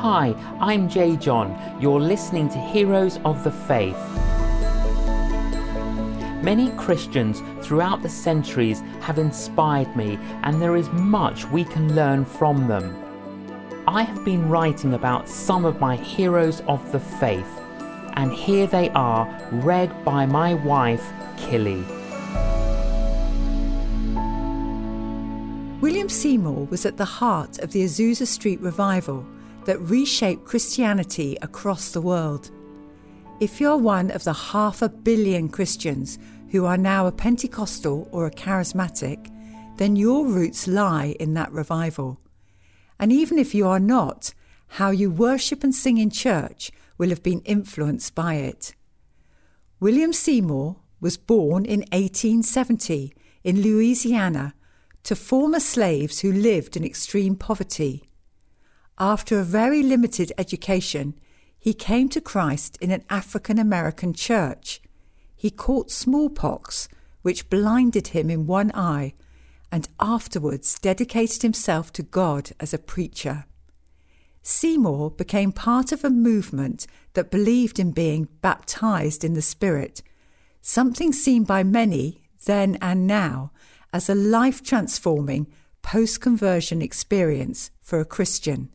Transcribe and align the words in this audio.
Hi, 0.00 0.34
I'm 0.60 0.90
J.John. 0.90 1.78
You're 1.80 1.98
listening 1.98 2.50
to 2.50 2.58
Heroes 2.58 3.18
of 3.24 3.42
the 3.42 3.50
Faith. 3.50 3.96
Many 6.44 6.70
Christians 6.76 7.40
throughout 7.66 8.02
the 8.02 8.08
centuries 8.10 8.82
have 9.00 9.18
inspired 9.18 9.96
me, 9.96 10.18
and 10.42 10.60
there 10.60 10.76
is 10.76 10.90
much 10.90 11.46
we 11.46 11.64
can 11.64 11.96
learn 11.96 12.26
from 12.26 12.68
them. 12.68 12.94
I 13.88 14.02
have 14.02 14.22
been 14.22 14.50
writing 14.50 14.92
about 14.92 15.30
some 15.30 15.64
of 15.64 15.80
my 15.80 15.96
heroes 15.96 16.60
of 16.68 16.92
the 16.92 17.00
faith, 17.00 17.60
and 18.16 18.30
here 18.34 18.66
they 18.66 18.90
are, 18.90 19.26
read 19.50 20.04
by 20.04 20.26
my 20.26 20.52
wife, 20.52 21.10
Killy. 21.38 21.82
William 25.80 26.10
Seymour 26.10 26.66
was 26.66 26.84
at 26.84 26.98
the 26.98 27.06
heart 27.06 27.58
of 27.60 27.72
the 27.72 27.82
Azusa 27.82 28.26
Street 28.26 28.60
revival 28.60 29.26
that 29.66 29.80
reshape 29.80 30.44
Christianity 30.44 31.36
across 31.42 31.90
the 31.90 32.00
world. 32.00 32.50
If 33.38 33.60
you're 33.60 33.76
one 33.76 34.10
of 34.10 34.24
the 34.24 34.32
half 34.32 34.80
a 34.80 34.88
billion 34.88 35.48
Christians 35.48 36.18
who 36.50 36.64
are 36.64 36.78
now 36.78 37.06
a 37.06 37.12
Pentecostal 37.12 38.08
or 38.10 38.26
a 38.26 38.30
charismatic, 38.30 39.30
then 39.76 39.94
your 39.94 40.26
roots 40.26 40.66
lie 40.66 41.14
in 41.20 41.34
that 41.34 41.52
revival. 41.52 42.18
And 42.98 43.12
even 43.12 43.38
if 43.38 43.54
you 43.54 43.66
are 43.66 43.80
not, 43.80 44.32
how 44.68 44.90
you 44.90 45.10
worship 45.10 45.62
and 45.62 45.74
sing 45.74 45.98
in 45.98 46.10
church 46.10 46.70
will 46.96 47.10
have 47.10 47.22
been 47.22 47.40
influenced 47.40 48.14
by 48.14 48.34
it. 48.34 48.74
William 49.80 50.12
Seymour 50.12 50.76
was 51.00 51.18
born 51.18 51.66
in 51.66 51.80
1870 51.92 53.12
in 53.44 53.60
Louisiana 53.60 54.54
to 55.02 55.14
former 55.14 55.60
slaves 55.60 56.20
who 56.20 56.32
lived 56.32 56.76
in 56.76 56.84
extreme 56.84 57.36
poverty. 57.36 58.05
After 58.98 59.38
a 59.38 59.44
very 59.44 59.82
limited 59.82 60.32
education, 60.38 61.18
he 61.58 61.74
came 61.74 62.08
to 62.08 62.20
Christ 62.20 62.78
in 62.80 62.90
an 62.90 63.04
African 63.10 63.58
American 63.58 64.14
church. 64.14 64.80
He 65.34 65.50
caught 65.50 65.90
smallpox, 65.90 66.88
which 67.20 67.50
blinded 67.50 68.08
him 68.08 68.30
in 68.30 68.46
one 68.46 68.72
eye, 68.72 69.12
and 69.70 69.86
afterwards 70.00 70.78
dedicated 70.78 71.42
himself 71.42 71.92
to 71.92 72.02
God 72.02 72.52
as 72.58 72.72
a 72.72 72.78
preacher. 72.78 73.44
Seymour 74.42 75.10
became 75.10 75.52
part 75.52 75.92
of 75.92 76.02
a 76.02 76.08
movement 76.08 76.86
that 77.12 77.30
believed 77.30 77.78
in 77.78 77.90
being 77.90 78.28
baptized 78.40 79.24
in 79.24 79.34
the 79.34 79.42
Spirit, 79.42 80.02
something 80.62 81.12
seen 81.12 81.44
by 81.44 81.62
many 81.62 82.22
then 82.46 82.78
and 82.80 83.06
now 83.06 83.50
as 83.92 84.08
a 84.08 84.14
life 84.14 84.62
transforming 84.62 85.48
post 85.82 86.20
conversion 86.22 86.80
experience 86.80 87.70
for 87.80 88.00
a 88.00 88.04
Christian. 88.04 88.70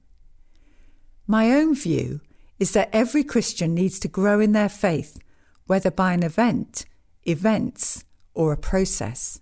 My 1.32 1.54
own 1.54 1.76
view 1.76 2.20
is 2.60 2.74
that 2.74 2.90
every 2.92 3.24
Christian 3.24 3.74
needs 3.74 4.02
to 4.02 4.10
grow 4.10 4.42
in 4.42 4.52
their 4.52 4.68
faith, 4.68 5.18
whether 5.66 5.90
by 5.90 6.12
an 6.12 6.24
event, 6.24 6.84
events, 7.24 8.04
or 8.34 8.52
a 8.52 8.58
process. 8.58 9.40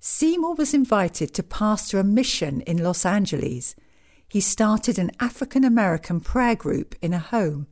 Seymour 0.00 0.54
was 0.54 0.74
invited 0.74 1.32
to 1.32 1.42
pastor 1.42 1.98
a 1.98 2.04
mission 2.04 2.60
in 2.60 2.84
Los 2.84 3.06
Angeles. 3.06 3.74
He 4.28 4.42
started 4.42 4.98
an 4.98 5.12
African 5.18 5.64
American 5.64 6.20
prayer 6.20 6.54
group 6.54 6.94
in 7.00 7.14
a 7.14 7.20
home. 7.20 7.68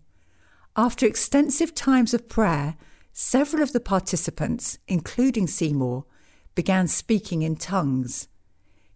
After 0.75 1.05
extensive 1.05 1.75
times 1.75 2.15
of 2.15 2.27
prayer, 2.27 2.75
several 3.13 3.63
of 3.63 3.75
the 3.75 3.81
participants, 3.81 4.79
including 4.89 5.47
Seymour, 5.47 6.07
began 6.55 6.89
speaking 6.89 7.43
in 7.43 7.57
tongues. 7.57 8.29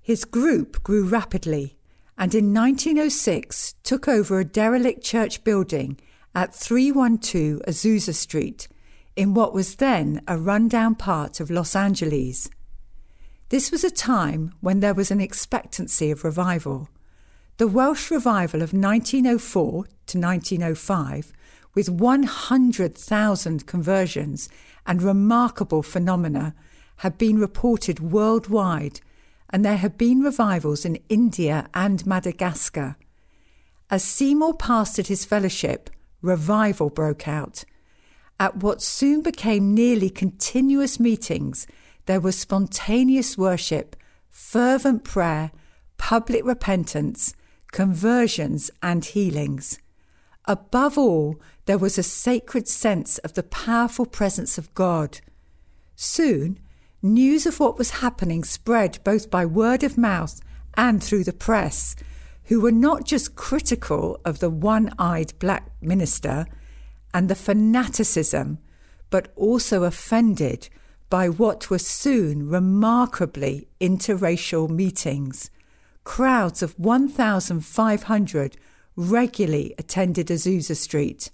His 0.01 0.25
group 0.25 0.83
grew 0.83 1.07
rapidly 1.07 1.78
and 2.19 2.35
in 2.35 2.53
1906 2.53 3.77
took 3.85 4.09
over 4.09 4.41
a 4.41 4.45
derelict 4.45 5.05
church 5.05 5.45
building 5.45 5.99
at 6.35 6.55
312 6.55 7.63
Azusa 7.67 8.13
Street 8.13 8.67
in 9.15 9.35
what 9.35 9.55
was 9.55 9.77
then 9.77 10.21
a 10.27 10.37
rundown 10.37 10.97
part 10.97 11.39
of 11.39 11.51
Los 11.51 11.77
Angeles. 11.77 12.51
This 13.51 13.71
was 13.71 13.85
a 13.85 13.91
time 13.91 14.53
when 14.61 14.81
there 14.81 14.95
was 14.95 15.11
an 15.13 15.21
expectancy 15.21 16.11
of 16.11 16.25
revival. 16.25 16.89
The 17.57 17.69
Welsh 17.69 18.11
revival 18.11 18.63
of 18.63 18.73
1904 18.73 19.85
to 20.07 20.19
1905, 20.19 21.33
with 21.75 21.89
100,000 21.89 23.67
conversions 23.67 24.49
and 24.87 25.03
remarkable 25.03 25.83
phenomena, 25.83 26.55
had 26.97 27.17
been 27.17 27.39
reported 27.39 28.01
worldwide, 28.01 29.01
and 29.51 29.65
there 29.65 29.77
had 29.77 29.97
been 29.97 30.21
revivals 30.21 30.85
in 30.85 30.99
India 31.09 31.69
and 31.75 32.07
Madagascar. 32.07 32.97
As 33.91 34.05
Seymour 34.05 34.55
pastored 34.55 35.07
his 35.07 35.25
fellowship, 35.25 35.91
revival 36.21 36.91
broke 36.91 37.27
out. 37.27 37.65
At 38.39 38.59
what 38.59 38.83
soon 38.83 39.23
became 39.23 39.75
nearly 39.75 40.11
continuous 40.11 41.01
meetings, 41.01 41.67
there 42.07 42.21
was 42.21 42.39
spontaneous 42.39 43.37
worship, 43.37 43.97
fervent 44.31 45.05
prayer, 45.05 45.51
public 45.97 46.45
repentance, 46.45 47.35
conversions, 47.73 48.71
and 48.83 49.05
healings. 49.05 49.79
Above 50.45 50.97
all, 50.97 51.41
there 51.67 51.79
was 51.79 51.99
a 51.99 52.03
sacred 52.03 52.69
sense 52.69 53.19
of 53.19 53.35
the 53.35 53.43
powerful 53.43 54.07
presence 54.07 54.57
of 54.57 54.73
God. 54.75 55.21
Soon, 55.97 56.59
News 57.01 57.47
of 57.47 57.61
what 57.61 57.79
was 57.79 57.91
happening 58.03 58.43
spread 58.43 58.99
both 59.05 59.31
by 59.31 59.47
word 59.47 59.85
of 59.85 59.97
mouth 59.97 60.41
and 60.77 61.03
through 61.03 61.23
the 61.23 61.33
press, 61.33 61.95
who 62.45 62.61
were 62.61 62.73
not 62.73 63.05
just 63.05 63.37
critical 63.37 64.21
of 64.25 64.41
the 64.41 64.51
one 64.51 64.93
eyed 64.99 65.33
black 65.39 65.71
minister 65.81 66.47
and 67.15 67.29
the 67.29 67.37
fanaticism, 67.37 68.59
but 69.11 69.33
also 69.37 69.85
offended 69.85 70.69
by 71.09 71.29
what 71.29 71.71
were 71.71 71.79
soon 71.79 72.49
remarkably 72.49 73.69
interracial 73.81 74.69
meetings. 74.69 75.51
Crowds 76.03 76.63
of 76.63 76.79
1,500 76.79 78.57
regularly 78.97 79.75
attended 79.79 80.27
Azusa 80.27 80.75
Street. 80.75 81.31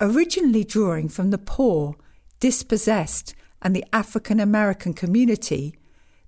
Originally 0.00 0.62
drawing 0.62 1.08
from 1.08 1.30
the 1.30 1.38
poor, 1.38 1.96
dispossessed, 2.38 3.34
and 3.62 3.74
the 3.74 3.84
African 3.92 4.40
American 4.40 4.94
community, 4.94 5.74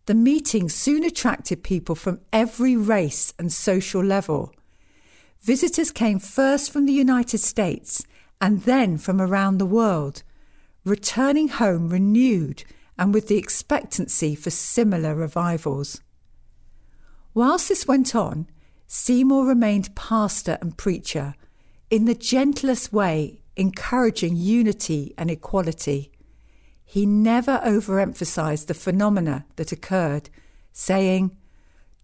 the 0.06 0.14
meeting 0.14 0.68
soon 0.68 1.04
attracted 1.04 1.62
people 1.62 1.94
from 1.94 2.20
every 2.32 2.76
race 2.76 3.34
and 3.38 3.52
social 3.52 4.02
level. 4.02 4.52
Visitors 5.40 5.90
came 5.90 6.18
first 6.18 6.72
from 6.72 6.86
the 6.86 6.92
United 6.92 7.38
States 7.38 8.04
and 8.40 8.62
then 8.62 8.96
from 8.98 9.20
around 9.20 9.58
the 9.58 9.66
world, 9.66 10.22
returning 10.84 11.48
home 11.48 11.88
renewed 11.90 12.64
and 12.98 13.14
with 13.14 13.28
the 13.28 13.36
expectancy 13.36 14.34
for 14.34 14.50
similar 14.50 15.14
revivals. 15.14 16.00
Whilst 17.34 17.68
this 17.68 17.86
went 17.86 18.14
on, 18.14 18.48
Seymour 18.86 19.46
remained 19.46 19.94
pastor 19.94 20.58
and 20.60 20.76
preacher, 20.76 21.34
in 21.90 22.06
the 22.06 22.14
gentlest 22.14 22.92
way 22.92 23.42
encouraging 23.56 24.36
unity 24.36 25.14
and 25.18 25.30
equality. 25.30 26.10
He 26.91 27.04
never 27.04 27.60
overemphasized 27.66 28.66
the 28.66 28.72
phenomena 28.72 29.44
that 29.56 29.72
occurred, 29.72 30.31
saying, 30.72 31.37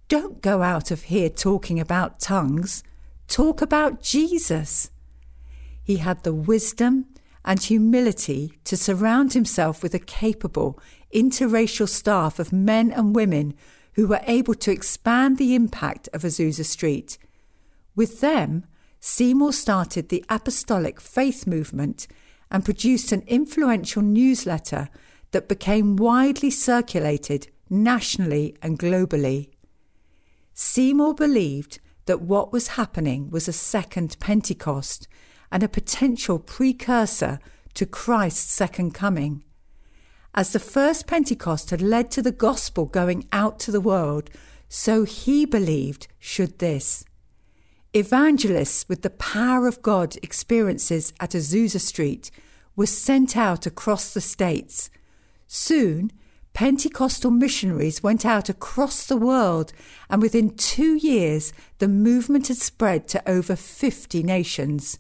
Don't 0.09 0.43
go 0.43 0.61
out 0.61 0.91
of 0.91 1.05
here 1.05 1.31
talking 1.31 1.81
about 1.81 2.21
tongues, 2.21 2.84
talk 3.27 3.62
about 3.62 4.03
Jesus. 4.03 4.91
He 5.83 5.97
had 5.97 6.22
the 6.22 6.34
wisdom 6.34 7.06
and 7.47 7.62
humility 7.62 8.59
to 8.65 8.77
surround 8.77 9.33
himself 9.33 9.83
with 9.83 9.95
a 9.95 9.99
capable, 9.99 10.78
interracial 11.15 11.89
staff 11.89 12.39
of 12.39 12.53
men 12.53 12.91
and 12.91 13.16
women 13.16 13.55
who 13.95 14.06
were 14.06 14.21
able 14.27 14.55
to 14.56 14.71
expand 14.71 15.39
the 15.39 15.55
impact 15.55 16.10
of 16.13 16.25
Azusa 16.25 16.66
Street. 16.66 17.16
With 17.97 18.21
them, 18.21 18.66
Seymour 19.01 19.54
started 19.54 20.10
the 20.10 20.22
Apostolic 20.28 21.01
Faith 21.01 21.47
Movement 21.47 22.07
and 22.54 22.65
produced 22.65 23.10
an 23.10 23.24
influential 23.27 24.01
newsletter 24.01 24.89
that 25.33 25.48
became 25.48 25.97
widely 25.97 26.51
circulated 26.51 27.48
nationally 27.68 28.56
and 28.62 28.78
globally. 28.78 29.51
Seymour 30.53 31.15
believed 31.15 31.80
that 32.06 32.21
what 32.22 32.53
was 32.53 32.78
happening 32.78 33.28
was 33.28 33.48
a 33.48 33.53
second 33.53 34.16
Pentecost 34.21 35.09
and 35.51 35.65
a 35.65 35.68
potential 35.68 36.39
precursor 36.39 37.41
to 37.74 37.86
Christ's 37.86 38.53
second 38.53 38.95
coming. 38.95 39.42
As 40.33 40.53
the 40.53 40.60
first 40.60 41.09
Pentecost 41.09 41.71
had 41.71 41.83
led 41.83 42.09
to 42.12 42.22
the 42.22 42.30
gospel 42.30 42.86
going 42.86 43.27
out 43.33 43.59
to 43.60 43.72
the 43.72 43.80
world, 43.80 44.30
so 44.68 45.03
he 45.03 45.45
believed 45.45 46.06
should 46.21 46.60
this. 46.60 47.04
Evangelists 47.95 48.89
with 48.89 49.03
the 49.03 49.10
power 49.10 49.66
of 49.66 49.83
God 49.83 50.16
experiences 50.22 51.12
at 51.18 51.30
Azusa 51.30 51.80
Street 51.80 52.30
were 52.76 52.86
sent 52.86 53.36
out 53.36 53.66
across 53.66 54.12
the 54.12 54.21
states. 54.21 54.91
Soon, 55.47 56.10
Pentecostal 56.54 57.32
missionaries 57.32 58.03
went 58.03 58.24
out 58.24 58.48
across 58.48 59.06
the 59.06 59.16
world, 59.16 59.72
and 60.09 60.22
within 60.22 60.56
two 60.56 60.94
years, 60.94 61.53
the 61.78 61.88
movement 61.88 62.48
had 62.48 62.56
spread 62.56 63.09
to 63.09 63.28
over 63.28 63.56
50 63.56 64.22
nations. 64.22 64.98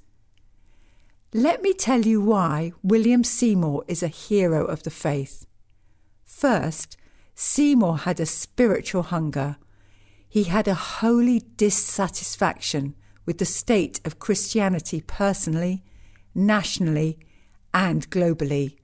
Let 1.32 1.62
me 1.62 1.72
tell 1.72 2.02
you 2.02 2.20
why 2.20 2.72
William 2.82 3.22
Seymour 3.22 3.84
is 3.86 4.02
a 4.02 4.08
hero 4.08 4.64
of 4.64 4.82
the 4.82 4.90
faith. 4.90 5.46
First, 6.24 6.96
Seymour 7.36 7.98
had 7.98 8.18
a 8.20 8.26
spiritual 8.26 9.04
hunger. 9.04 9.56
He 10.28 10.44
had 10.44 10.66
a 10.66 10.74
holy 10.74 11.40
dissatisfaction 11.56 12.94
with 13.26 13.38
the 13.38 13.44
state 13.44 14.00
of 14.04 14.18
Christianity 14.18 15.00
personally, 15.00 15.82
nationally, 16.34 17.18
and 17.74 18.08
globally. 18.10 18.76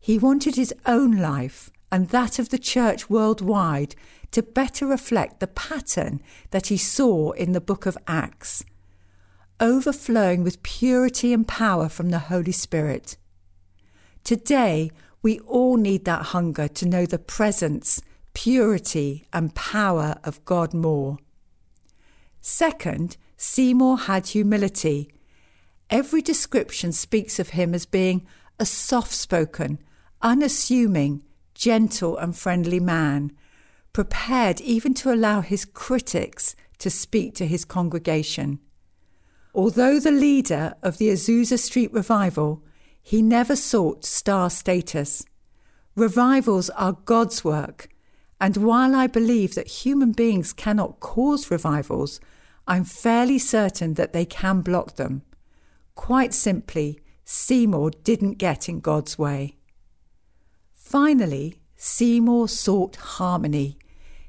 He 0.00 0.18
wanted 0.18 0.56
his 0.56 0.74
own 0.86 1.18
life 1.18 1.70
and 1.92 2.08
that 2.08 2.38
of 2.38 2.48
the 2.48 2.58
church 2.58 3.08
worldwide 3.08 3.94
to 4.32 4.42
better 4.42 4.86
reflect 4.86 5.40
the 5.40 5.46
pattern 5.46 6.20
that 6.50 6.66
he 6.66 6.76
saw 6.76 7.30
in 7.32 7.52
the 7.52 7.60
book 7.60 7.86
of 7.86 7.96
Acts, 8.08 8.64
overflowing 9.60 10.42
with 10.42 10.62
purity 10.62 11.32
and 11.32 11.46
power 11.46 11.88
from 11.88 12.10
the 12.10 12.18
Holy 12.18 12.52
Spirit. 12.52 13.16
Today, 14.24 14.90
we 15.22 15.38
all 15.40 15.76
need 15.76 16.04
that 16.04 16.26
hunger 16.26 16.68
to 16.68 16.86
know 16.86 17.06
the 17.06 17.18
presence, 17.18 18.02
purity, 18.34 19.26
and 19.32 19.54
power 19.54 20.16
of 20.24 20.44
God 20.44 20.74
more. 20.74 21.18
Second, 22.40 23.16
Seymour 23.36 23.98
had 23.98 24.28
humility. 24.28 25.10
Every 25.90 26.20
description 26.20 26.92
speaks 26.92 27.38
of 27.38 27.50
him 27.50 27.74
as 27.74 27.86
being 27.86 28.26
a 28.58 28.66
soft 28.66 29.12
spoken, 29.12 29.78
unassuming, 30.20 31.22
gentle 31.54 32.16
and 32.16 32.36
friendly 32.36 32.80
man, 32.80 33.32
prepared 33.92 34.60
even 34.60 34.94
to 34.94 35.12
allow 35.12 35.40
his 35.40 35.64
critics 35.64 36.56
to 36.78 36.90
speak 36.90 37.34
to 37.36 37.46
his 37.46 37.64
congregation. 37.64 38.58
Although 39.54 39.98
the 40.00 40.10
leader 40.10 40.74
of 40.82 40.98
the 40.98 41.08
Azusa 41.08 41.58
Street 41.58 41.92
revival, 41.92 42.62
he 43.00 43.22
never 43.22 43.56
sought 43.56 44.04
star 44.04 44.50
status. 44.50 45.24
Revivals 45.94 46.68
are 46.70 46.98
God's 47.04 47.44
work, 47.44 47.88
and 48.40 48.56
while 48.56 48.94
I 48.94 49.06
believe 49.06 49.54
that 49.54 49.84
human 49.84 50.12
beings 50.12 50.52
cannot 50.52 51.00
cause 51.00 51.50
revivals, 51.50 52.20
I'm 52.66 52.84
fairly 52.84 53.38
certain 53.38 53.94
that 53.94 54.12
they 54.12 54.26
can 54.26 54.60
block 54.60 54.96
them. 54.96 55.22
Quite 55.96 56.32
simply, 56.32 57.00
Seymour 57.24 57.90
didn't 58.04 58.34
get 58.38 58.68
in 58.68 58.78
God's 58.78 59.18
way. 59.18 59.56
Finally, 60.72 61.58
Seymour 61.76 62.48
sought 62.48 62.94
harmony. 62.96 63.76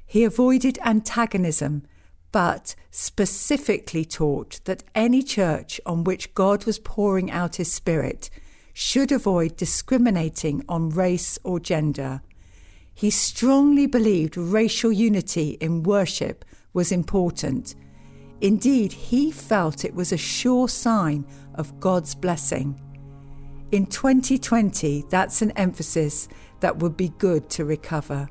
He 0.04 0.24
avoided 0.24 0.80
antagonism, 0.84 1.84
but 2.32 2.74
specifically 2.90 4.04
taught 4.04 4.60
that 4.64 4.82
any 4.94 5.22
church 5.22 5.80
on 5.86 6.02
which 6.02 6.34
God 6.34 6.64
was 6.64 6.80
pouring 6.80 7.30
out 7.30 7.56
his 7.56 7.72
Spirit 7.72 8.28
should 8.72 9.12
avoid 9.12 9.56
discriminating 9.56 10.64
on 10.68 10.90
race 10.90 11.38
or 11.44 11.60
gender. 11.60 12.22
He 12.92 13.10
strongly 13.10 13.86
believed 13.86 14.36
racial 14.36 14.90
unity 14.90 15.50
in 15.60 15.84
worship 15.84 16.44
was 16.72 16.90
important. 16.90 17.74
Indeed, 18.40 18.92
he 18.92 19.30
felt 19.30 19.84
it 19.84 19.94
was 19.94 20.12
a 20.12 20.16
sure 20.16 20.68
sign 20.68 21.26
of 21.54 21.80
God's 21.80 22.14
blessing. 22.14 22.80
In 23.72 23.86
2020, 23.86 25.04
that's 25.10 25.42
an 25.42 25.50
emphasis 25.52 26.28
that 26.60 26.78
would 26.78 26.96
be 26.96 27.10
good 27.18 27.50
to 27.50 27.64
recover. 27.64 28.28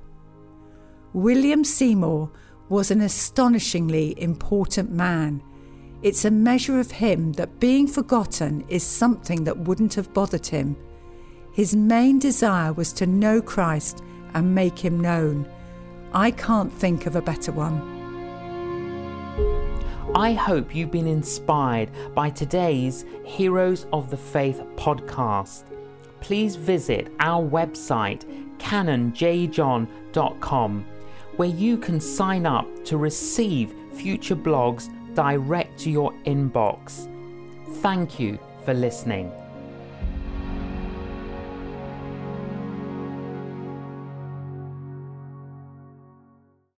William 1.13 1.63
Seymour 1.63 2.31
was 2.69 2.91
an 2.91 3.01
astonishingly 3.01 4.19
important 4.21 4.91
man. 4.91 5.41
It's 6.01 6.25
a 6.25 6.31
measure 6.31 6.79
of 6.79 6.91
him 6.91 7.33
that 7.33 7.59
being 7.59 7.87
forgotten 7.87 8.65
is 8.69 8.83
something 8.83 9.43
that 9.43 9.57
wouldn't 9.57 9.93
have 9.95 10.13
bothered 10.13 10.47
him. 10.47 10.75
His 11.53 11.75
main 11.75 12.19
desire 12.19 12.71
was 12.71 12.93
to 12.93 13.07
know 13.07 13.41
Christ 13.41 14.03
and 14.33 14.53
make 14.53 14.77
him 14.77 14.99
known. 14.99 15.49
I 16.13 16.31
can't 16.31 16.71
think 16.71 17.05
of 17.05 17.15
a 17.15 17.21
better 17.21 17.51
one. 17.51 17.96
I 20.15 20.33
hope 20.33 20.73
you've 20.73 20.91
been 20.91 21.07
inspired 21.07 21.91
by 22.15 22.29
today's 22.29 23.05
Heroes 23.23 23.85
of 23.91 24.09
the 24.09 24.17
Faith 24.17 24.61
podcast. 24.75 25.65
Please 26.21 26.55
visit 26.55 27.11
our 27.19 27.43
website, 27.43 28.23
canonjjohn.com, 28.57 30.85
where 31.35 31.49
you 31.49 31.77
can 31.77 31.99
sign 31.99 32.45
up 32.45 32.85
to 32.85 32.97
receive 32.97 33.75
future 33.91 34.35
blogs 34.35 34.89
direct 35.13 35.77
to 35.79 35.91
your 35.91 36.13
inbox. 36.25 37.11
Thank 37.81 38.19
you 38.19 38.39
for 38.65 38.73
listening. 38.73 39.31